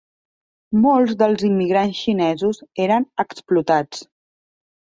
[0.85, 4.05] Molts dels immigrants xinesos eren explotats.